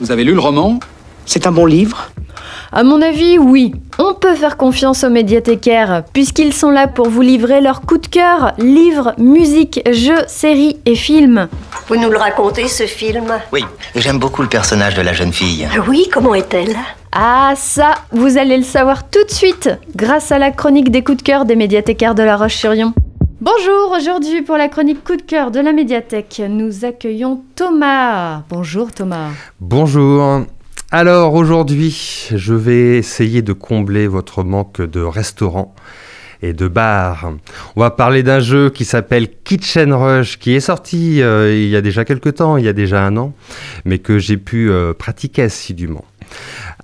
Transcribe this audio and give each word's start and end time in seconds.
Vous 0.00 0.10
avez 0.10 0.24
lu 0.24 0.34
le 0.34 0.40
roman? 0.40 0.80
C'est 1.24 1.46
un 1.46 1.52
bon 1.52 1.66
livre? 1.66 2.10
À 2.72 2.82
mon 2.82 3.00
avis, 3.00 3.38
oui. 3.38 3.72
On 4.00 4.12
peut 4.12 4.34
faire 4.34 4.56
confiance 4.56 5.04
aux 5.04 5.08
médiathécaires, 5.08 6.02
puisqu'ils 6.12 6.52
sont 6.52 6.70
là 6.70 6.88
pour 6.88 7.08
vous 7.08 7.20
livrer 7.20 7.60
leurs 7.60 7.82
coups 7.82 8.00
de 8.00 8.06
cœur, 8.08 8.54
livres, 8.58 9.14
musique, 9.18 9.80
jeux, 9.92 10.24
séries 10.26 10.80
et 10.84 10.96
films. 10.96 11.48
Vous 11.86 11.94
nous 11.94 12.10
le 12.10 12.18
racontez, 12.18 12.66
ce 12.66 12.86
film? 12.86 13.26
Oui, 13.52 13.64
j'aime 13.94 14.18
beaucoup 14.18 14.42
le 14.42 14.48
personnage 14.48 14.96
de 14.96 15.02
la 15.02 15.12
jeune 15.12 15.32
fille. 15.32 15.68
Oui, 15.86 16.08
comment 16.12 16.34
est-elle? 16.34 16.76
Ah 17.12 17.52
ça, 17.54 17.94
vous 18.10 18.36
allez 18.36 18.56
le 18.56 18.64
savoir 18.64 19.08
tout 19.08 19.22
de 19.22 19.30
suite, 19.30 19.70
grâce 19.94 20.32
à 20.32 20.38
la 20.40 20.50
chronique 20.50 20.90
des 20.90 21.04
coups 21.04 21.18
de 21.18 21.22
cœur 21.22 21.44
des 21.44 21.54
médiathécaires 21.54 22.16
de 22.16 22.24
La 22.24 22.36
Roche-sur-Yon. 22.36 22.94
Bonjour, 23.44 23.94
aujourd'hui 23.94 24.40
pour 24.40 24.56
la 24.56 24.68
chronique 24.68 25.04
coup 25.04 25.16
de 25.16 25.22
cœur 25.22 25.50
de 25.50 25.60
la 25.60 25.74
médiathèque, 25.74 26.40
nous 26.48 26.86
accueillons 26.86 27.44
Thomas. 27.56 28.42
Bonjour 28.48 28.90
Thomas. 28.90 29.32
Bonjour. 29.60 30.46
Alors 30.90 31.34
aujourd'hui, 31.34 32.30
je 32.34 32.54
vais 32.54 32.96
essayer 32.96 33.42
de 33.42 33.52
combler 33.52 34.06
votre 34.06 34.44
manque 34.44 34.80
de 34.80 35.02
restaurants 35.02 35.74
et 36.40 36.54
de 36.54 36.68
bars. 36.68 37.34
On 37.76 37.80
va 37.80 37.90
parler 37.90 38.22
d'un 38.22 38.40
jeu 38.40 38.70
qui 38.70 38.86
s'appelle 38.86 39.28
Kitchen 39.44 39.92
Rush, 39.92 40.38
qui 40.38 40.54
est 40.54 40.60
sorti 40.60 41.20
euh, 41.20 41.54
il 41.54 41.68
y 41.68 41.76
a 41.76 41.82
déjà 41.82 42.06
quelques 42.06 42.36
temps, 42.36 42.56
il 42.56 42.64
y 42.64 42.68
a 42.68 42.72
déjà 42.72 43.04
un 43.04 43.14
an, 43.18 43.34
mais 43.84 43.98
que 43.98 44.18
j'ai 44.18 44.38
pu 44.38 44.70
euh, 44.70 44.94
pratiquer 44.94 45.42
assidûment. 45.42 46.06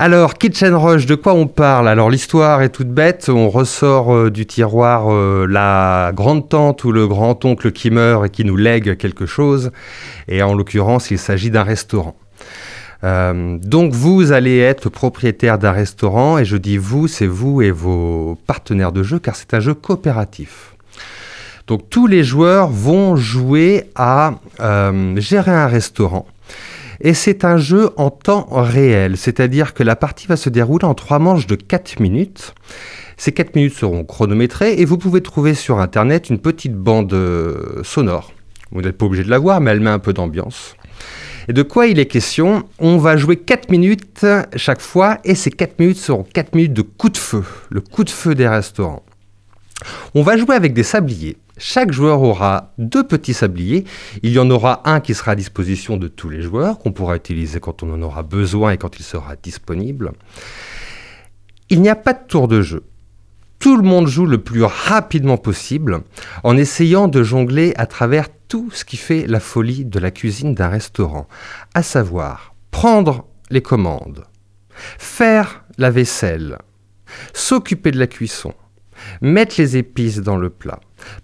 Alors, 0.03 0.35
Kitchen 0.35 0.75
Rush, 0.75 1.05
de 1.05 1.15
quoi 1.15 1.35
on 1.35 1.47
parle? 1.47 1.87
Alors, 1.87 2.09
l'histoire 2.09 2.63
est 2.63 2.71
toute 2.71 2.89
bête. 2.89 3.29
On 3.29 3.51
ressort 3.51 4.15
euh, 4.15 4.31
du 4.31 4.47
tiroir 4.47 5.13
euh, 5.13 5.47
la 5.47 6.13
grande-tante 6.15 6.85
ou 6.85 6.93
le 6.93 7.07
grand-oncle 7.07 7.71
qui 7.71 7.91
meurt 7.91 8.25
et 8.25 8.31
qui 8.31 8.45
nous 8.47 8.57
lègue 8.57 8.97
quelque 8.97 9.27
chose. 9.27 9.73
Et 10.27 10.43
en 10.43 10.55
l'occurrence, 10.55 11.11
il 11.11 11.19
s'agit 11.19 11.51
d'un 11.51 11.65
restaurant. 11.65 12.17
Euh, 13.05 13.59
donc 13.61 13.93
vous 13.93 14.33
allez 14.33 14.59
être 14.59 14.89
propriétaire 14.89 15.59
d'un 15.59 15.73
restaurant 15.73 16.39
et 16.39 16.45
je 16.45 16.57
dis 16.57 16.79
vous, 16.79 17.07
c'est 17.07 17.27
vous 17.27 17.61
et 17.61 17.71
vos 17.71 18.39
partenaires 18.47 18.93
de 18.93 19.03
jeu 19.03 19.19
car 19.19 19.37
c'est 19.37 19.55
un 19.55 19.61
jeu 19.61 19.75
coopératif. 19.75 20.75
Donc 21.67 21.89
tous 21.91 22.07
les 22.07 22.25
joueurs 22.25 22.69
vont 22.69 23.17
jouer 23.17 23.91
à 23.95 24.35
gérer 25.17 25.53
un 25.53 25.67
restaurant. 25.67 26.27
Et 27.03 27.15
c'est 27.15 27.45
un 27.45 27.57
jeu 27.57 27.91
en 27.97 28.11
temps 28.11 28.47
réel, 28.51 29.17
c'est-à-dire 29.17 29.73
que 29.73 29.83
la 29.83 29.97
partie 29.97 30.27
va 30.27 30.37
se 30.37 30.51
dérouler 30.51 30.85
en 30.85 30.95
trois 30.95 31.19
manches 31.19 31.47
de 31.47 31.55
4 31.55 31.99
minutes. 31.99 32.55
Ces 33.17 33.33
4 33.33 33.55
minutes 33.55 33.75
seront 33.75 34.05
chronométrées 34.05 34.75
et 34.75 34.85
vous 34.85 34.99
pouvez 34.99 35.23
trouver 35.23 35.55
sur 35.55 35.79
Internet 35.79 36.29
une 36.29 36.39
petite 36.39 36.75
bande 36.75 37.13
euh, 37.15 37.83
sonore. 37.85 38.33
Vous 38.71 38.83
n'êtes 38.83 38.99
pas 38.99 39.07
obligé 39.07 39.25
de 39.25 39.31
la 39.31 39.39
voir, 39.39 39.61
mais 39.61 39.71
elle 39.71 39.81
met 39.81 39.91
un 39.91 39.99
peu 39.99 40.13
d'ambiance. 40.13 40.77
Et 41.49 41.55
de 41.55 41.63
quoi 41.63 41.87
il 41.87 41.99
est 41.99 42.07
question? 42.07 42.65
On 42.79 42.99
va 42.99 43.17
jouer 43.17 43.37
4 43.37 43.71
minutes 43.71 44.27
chaque 44.57 44.83
fois 44.83 45.19
et 45.25 45.35
ces 45.35 45.51
4 45.51 45.79
minutes 45.79 45.99
seront 45.99 46.23
4 46.23 46.55
minutes 46.55 46.75
de 46.75 46.83
coup 46.83 47.09
de 47.09 47.17
feu, 47.17 47.45
le 47.71 47.81
coup 47.81 48.05
de 48.05 48.11
feu 48.11 48.35
des 48.35 48.47
restaurants. 48.47 49.03
On 50.15 50.23
va 50.23 50.37
jouer 50.37 50.55
avec 50.55 50.75
des 50.75 50.83
sabliers. 50.83 51.39
Chaque 51.63 51.93
joueur 51.93 52.23
aura 52.23 52.73
deux 52.79 53.07
petits 53.07 53.35
sabliers. 53.35 53.85
Il 54.23 54.33
y 54.33 54.39
en 54.39 54.49
aura 54.49 54.81
un 54.89 55.01
qui 55.01 55.13
sera 55.13 55.33
à 55.33 55.37
disposition 55.37 55.99
de 55.99 56.09
tous 56.09 56.31
les 56.31 56.41
joueurs, 56.41 56.79
qu'on 56.79 56.91
pourra 56.91 57.17
utiliser 57.17 57.61
quand 57.61 57.83
on 57.83 57.93
en 57.93 58.01
aura 58.01 58.23
besoin 58.23 58.73
et 58.73 58.79
quand 58.79 58.99
il 58.99 59.03
sera 59.03 59.37
disponible. 59.37 60.13
Il 61.69 61.83
n'y 61.83 61.91
a 61.91 61.97
pas 61.97 62.15
de 62.15 62.27
tour 62.27 62.49
de 62.49 62.63
jeu. 62.63 62.83
Tout 63.59 63.77
le 63.77 63.83
monde 63.83 64.07
joue 64.07 64.25
le 64.25 64.39
plus 64.39 64.65
rapidement 64.65 65.37
possible 65.37 66.01
en 66.45 66.57
essayant 66.57 67.09
de 67.09 67.23
jongler 67.23 67.75
à 67.77 67.85
travers 67.85 68.29
tout 68.49 68.71
ce 68.73 68.87
qui 68.87 68.97
fait 68.97 69.27
la 69.27 69.39
folie 69.39 69.85
de 69.85 69.99
la 69.99 70.11
cuisine 70.11 70.55
d'un 70.55 70.69
restaurant, 70.69 71.29
à 71.75 71.83
savoir 71.83 72.55
prendre 72.71 73.27
les 73.51 73.61
commandes, 73.61 74.25
faire 74.71 75.63
la 75.77 75.91
vaisselle, 75.91 76.57
s'occuper 77.35 77.91
de 77.91 77.99
la 77.99 78.07
cuisson, 78.07 78.55
mettre 79.21 79.57
les 79.59 79.77
épices 79.77 80.21
dans 80.21 80.37
le 80.37 80.49
plat, 80.49 80.81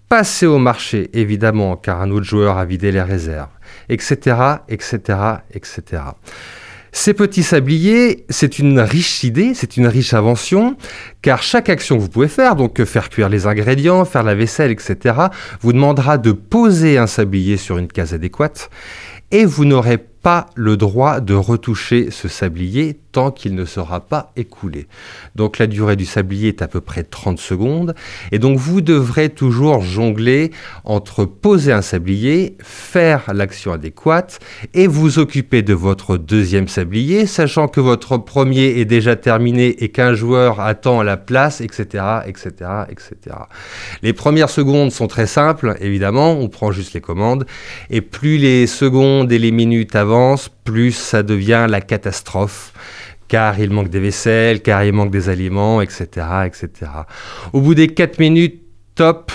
passer 0.09 0.47
au 0.47 0.59
marché 0.59 1.11
évidemment 1.13 1.77
car 1.77 2.01
un 2.01 2.11
autre 2.11 2.27
joueur 2.27 2.59
a 2.59 2.65
vidé 2.65 2.93
les 2.93 3.03
réserves, 3.03 3.51
etc., 3.89 4.37
etc., 4.69 5.19
etc. 5.53 6.03
Ces 6.99 7.13
petits 7.13 7.43
sabliers, 7.43 8.25
c'est 8.31 8.59
une 8.59 8.81
riche 8.81 9.23
idée, 9.23 9.53
c'est 9.53 9.77
une 9.77 9.87
riche 9.87 10.15
invention, 10.15 10.79
car 11.21 11.43
chaque 11.43 11.69
action 11.69 11.97
que 11.97 12.01
vous 12.01 12.09
pouvez 12.09 12.27
faire, 12.27 12.57
donc 12.57 12.83
faire 12.85 13.11
cuire 13.11 13.29
les 13.29 13.47
ingrédients, 13.47 14.07
faire 14.07 14.23
la 14.23 14.35
vaisselle, 14.35 14.71
etc., 14.71 15.15
vous 15.61 15.75
demandera 15.75 16.17
de 16.17 16.33
poser 16.33 16.97
un 16.97 17.07
sablier 17.07 17.59
sur 17.59 17.77
une 17.77 17.89
case 17.89 18.15
adéquate, 18.15 18.71
et 19.31 19.45
vous 19.45 19.67
n'aurez 19.67 19.99
pas 20.27 20.47
le 20.57 20.77
droit 20.77 21.21
de 21.21 21.35
retoucher 21.35 22.11
ce 22.11 22.27
sablier 22.27 22.99
tant 23.13 23.31
qu'il 23.31 23.55
ne 23.55 23.65
sera 23.65 24.01
pas 24.01 24.33
écoulé. 24.37 24.89
Donc 25.37 25.59
la 25.59 25.69
durée 25.69 25.95
du 25.95 26.05
sablier 26.05 26.49
est 26.49 26.63
à 26.63 26.69
peu 26.69 26.81
près 26.81 27.05
30 27.05 27.39
secondes 27.39 27.95
et 28.33 28.41
donc 28.41 28.59
vous 28.59 28.81
devrez 28.81 29.29
toujours 29.29 29.83
jongler 29.83 30.51
entre 30.85 31.25
poser 31.25 31.73
un 31.73 31.81
sablier, 31.81 32.57
faire 32.61 33.23
l'action 33.33 33.73
adéquate 33.73 34.41
et 34.75 34.89
vous 34.89 35.21
occuper 35.21 35.63
de 35.63 35.75
votre 35.75 36.19
deuxième 36.19 36.67
sablier, 36.67 37.25
sachant 37.25 37.69
que 37.69 37.81
votre 37.81 38.19
premier 38.19 38.81
est 38.81 38.85
déjà 38.85 39.15
terminé 39.15 39.83
et 39.83 39.91
qu'un 39.91 40.13
joueur 40.13 40.59
attend 40.59 41.05
la 41.05 41.17
place, 41.17 41.61
etc., 41.61 42.05
etc., 42.27 42.51
etc. 42.91 43.37
Les 44.03 44.13
premières 44.13 44.51
secondes 44.51 44.91
sont 44.91 45.07
très 45.07 45.29
simples, 45.29 45.77
évidemment, 45.81 46.33
on 46.33 46.49
prend 46.49 46.73
juste 46.73 46.95
les 46.95 47.01
commandes 47.01 47.47
et 47.91 48.01
plus 48.01 48.39
les 48.39 48.67
secondes 48.67 49.31
et 49.31 49.39
les 49.39 49.53
minutes 49.53 49.95
plus 50.65 50.93
ça 50.93 51.23
devient 51.23 51.67
la 51.69 51.81
catastrophe 51.81 52.73
car 53.29 53.59
il 53.59 53.71
manque 53.71 53.89
des 53.89 54.01
vaisselles, 54.01 54.63
car 54.63 54.85
il 54.85 54.93
manque 54.93 55.11
des 55.11 55.29
aliments, 55.29 55.81
etc. 55.81 56.27
etc. 56.47 56.91
Au 57.53 57.61
bout 57.61 57.75
des 57.75 57.89
4 57.89 58.19
minutes, 58.21 58.63
top, 58.95 59.33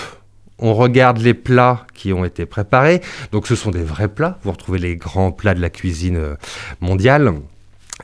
on 0.58 0.74
regarde 0.74 1.18
les 1.18 1.34
plats 1.34 1.86
qui 1.94 2.12
ont 2.12 2.24
été 2.24 2.46
préparés. 2.46 3.00
Donc 3.32 3.46
ce 3.46 3.54
sont 3.54 3.70
des 3.70 3.82
vrais 3.82 4.08
plats, 4.08 4.38
vous 4.44 4.52
retrouvez 4.52 4.78
les 4.78 4.96
grands 4.96 5.32
plats 5.32 5.54
de 5.54 5.60
la 5.60 5.70
cuisine 5.70 6.16
euh, 6.16 6.34
mondiale. 6.80 7.32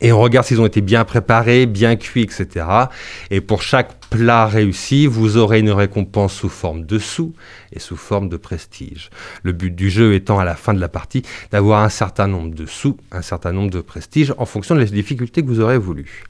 Et 0.01 0.13
on 0.13 0.21
regarde 0.21 0.47
s'ils 0.47 0.61
ont 0.61 0.67
été 0.67 0.81
bien 0.81 1.05
préparés, 1.05 1.67
bien 1.67 1.97
cuits, 1.97 2.23
etc. 2.23 2.67
Et 3.31 3.41
pour 3.41 3.63
chaque 3.63 3.99
plat 4.11 4.47
réussi, 4.47 5.07
vous 5.07 5.37
aurez 5.37 5.61
une 5.61 5.71
récompense 5.71 6.35
sous 6.35 6.49
forme 6.49 6.85
de 6.85 6.99
sous 6.99 7.35
et 7.73 7.79
sous 7.79 7.97
forme 7.97 8.29
de 8.29 8.37
prestige. 8.37 9.11
Le 9.43 9.53
but 9.53 9.75
du 9.75 9.91
jeu 9.91 10.15
étant 10.15 10.39
à 10.39 10.45
la 10.45 10.55
fin 10.55 10.75
de 10.75 10.81
la 10.81 10.89
partie 10.89 11.23
d'avoir 11.51 11.83
un 11.83 11.89
certain 11.89 12.27
nombre 12.27 12.55
de 12.55 12.67
sous, 12.67 12.97
un 13.13 13.23
certain 13.23 13.53
nombre 13.53 13.71
de 13.71 13.81
prestiges 13.81 14.35
en 14.39 14.47
fonction 14.47 14.75
de 14.75 14.81
la 14.81 14.87
difficulté 14.87 15.43
que 15.43 15.49
vous 15.49 15.61
aurez 15.61 15.79
voulu. 15.79 16.25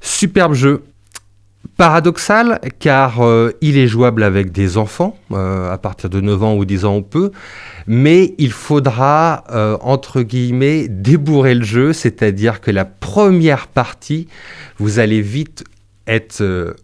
Superbe 0.00 0.54
jeu, 0.54 0.84
Paradoxal 1.76 2.60
car 2.78 3.20
euh, 3.20 3.50
il 3.60 3.76
est 3.76 3.88
jouable 3.88 4.22
avec 4.22 4.52
des 4.52 4.76
enfants, 4.76 5.16
euh, 5.32 5.72
à 5.72 5.78
partir 5.78 6.08
de 6.08 6.20
9 6.20 6.42
ans 6.42 6.54
ou 6.54 6.64
10 6.64 6.84
ans 6.84 6.94
on 6.94 7.02
peut, 7.02 7.32
mais 7.86 8.34
il 8.38 8.52
faudra, 8.52 9.44
euh, 9.50 9.76
entre 9.80 10.22
guillemets, 10.22 10.86
débourrer 10.88 11.54
le 11.54 11.64
jeu, 11.64 11.92
c'est-à-dire 11.92 12.60
que 12.60 12.70
la 12.70 12.84
première 12.84 13.66
partie, 13.66 14.28
vous 14.78 14.98
allez 14.98 15.20
vite 15.20 15.64
être 16.06 16.76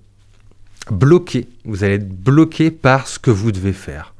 bloqué, 0.91 1.47
vous 1.64 1.84
allez 1.84 1.94
être 1.94 2.08
bloqué 2.08 2.70
par 2.70 3.06
ce 3.06 3.18
que 3.18 3.30
vous 3.30 3.52
devez 3.52 3.72
faire. 3.72 4.14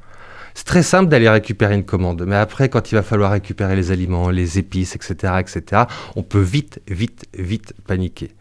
C'est 0.53 0.65
très 0.65 0.83
simple 0.83 1.09
d'aller 1.09 1.29
récupérer 1.29 1.75
une 1.75 1.85
commande, 1.85 2.23
mais 2.27 2.35
après, 2.35 2.69
quand 2.69 2.91
il 2.91 2.95
va 2.95 3.03
falloir 3.03 3.31
récupérer 3.31 3.75
les 3.75 3.91
aliments, 3.91 4.29
les 4.29 4.59
épices, 4.59 4.95
etc., 4.95 5.33
etc., 5.39 5.83
on 6.15 6.23
peut 6.23 6.41
vite, 6.41 6.81
vite, 6.87 7.25
vite 7.37 7.73
paniquer. 7.87 8.31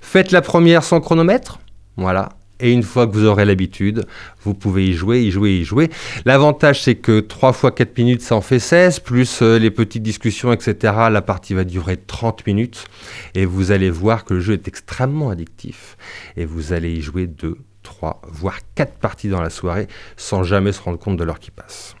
Faites 0.00 0.32
la 0.32 0.40
première 0.40 0.82
sans 0.82 1.00
chronomètre, 1.00 1.60
voilà. 1.98 2.30
Et 2.60 2.72
une 2.72 2.82
fois 2.82 3.06
que 3.06 3.12
vous 3.12 3.24
aurez 3.24 3.44
l'habitude, 3.44 4.04
vous 4.42 4.52
pouvez 4.52 4.88
y 4.88 4.92
jouer, 4.92 5.22
y 5.22 5.30
jouer, 5.30 5.58
y 5.58 5.64
jouer. 5.64 5.90
L'avantage, 6.24 6.82
c'est 6.82 6.96
que 6.96 7.20
3 7.20 7.52
fois 7.52 7.70
4 7.70 7.96
minutes, 7.96 8.22
ça 8.22 8.34
en 8.34 8.40
fait 8.40 8.58
16, 8.58 8.98
plus 9.00 9.42
euh, 9.42 9.58
les 9.58 9.70
petites 9.70 10.02
discussions, 10.02 10.52
etc. 10.52 10.94
La 11.10 11.22
partie 11.22 11.54
va 11.54 11.62
durer 11.62 11.96
30 11.96 12.46
minutes. 12.46 12.86
Et 13.34 13.44
vous 13.44 13.70
allez 13.70 13.90
voir 13.90 14.24
que 14.24 14.34
le 14.34 14.40
jeu 14.40 14.54
est 14.54 14.66
extrêmement 14.66 15.30
addictif. 15.30 15.96
Et 16.36 16.44
vous 16.44 16.72
allez 16.72 16.92
y 16.92 17.00
jouer 17.00 17.28
2, 17.28 17.58
3, 17.84 18.22
voire 18.28 18.58
4 18.74 18.94
parties 18.94 19.28
dans 19.28 19.42
la 19.42 19.50
soirée, 19.50 19.86
sans 20.16 20.42
jamais 20.42 20.72
se 20.72 20.80
rendre 20.80 20.98
compte 20.98 21.16
de 21.16 21.22
l'heure 21.22 21.38
qui 21.38 21.52
passe. 21.52 21.94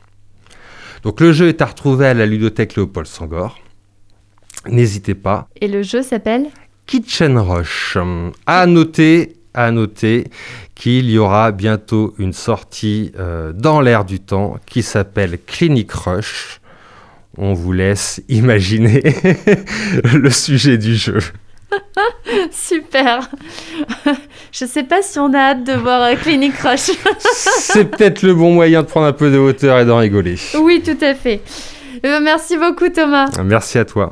Donc 1.04 1.20
le 1.20 1.32
jeu 1.32 1.46
est 1.46 1.62
à 1.62 1.66
retrouver 1.66 2.06
à 2.06 2.14
la 2.14 2.26
ludothèque 2.26 2.74
Léopold 2.74 3.06
Sangor. 3.06 3.60
N'hésitez 4.66 5.14
pas. 5.14 5.46
Et 5.60 5.68
le 5.68 5.84
jeu 5.84 6.02
s'appelle? 6.02 6.48
Kitchen 6.86 7.38
Rush. 7.38 7.96
À 8.46 8.66
noter 8.66 9.37
à 9.58 9.72
noter 9.72 10.24
qu'il 10.74 11.10
y 11.10 11.18
aura 11.18 11.50
bientôt 11.50 12.14
une 12.18 12.32
sortie 12.32 13.12
euh, 13.18 13.52
dans 13.52 13.80
l'air 13.80 14.04
du 14.04 14.20
temps 14.20 14.56
qui 14.66 14.82
s'appelle 14.82 15.38
Clinic 15.44 15.90
Rush. 15.90 16.60
On 17.36 17.54
vous 17.54 17.72
laisse 17.72 18.22
imaginer 18.28 19.02
le 20.14 20.30
sujet 20.30 20.78
du 20.78 20.94
jeu. 20.94 21.18
Super. 22.50 23.28
Je 24.52 24.64
sais 24.64 24.84
pas 24.84 25.02
si 25.02 25.18
on 25.18 25.34
a 25.34 25.38
hâte 25.38 25.64
de 25.64 25.72
voir 25.72 26.02
euh, 26.02 26.14
Clinic 26.14 26.56
Rush. 26.60 26.92
C'est 27.18 27.90
peut-être 27.90 28.22
le 28.22 28.34
bon 28.34 28.54
moyen 28.54 28.82
de 28.82 28.86
prendre 28.86 29.06
un 29.06 29.12
peu 29.12 29.30
de 29.30 29.38
hauteur 29.38 29.80
et 29.80 29.84
d'en 29.84 29.98
rigoler. 29.98 30.36
oui, 30.60 30.82
tout 30.84 31.04
à 31.04 31.14
fait. 31.14 31.42
Eh 31.96 32.00
ben, 32.00 32.20
merci 32.20 32.56
beaucoup 32.56 32.88
Thomas. 32.90 33.26
Merci 33.44 33.78
à 33.78 33.84
toi. 33.84 34.06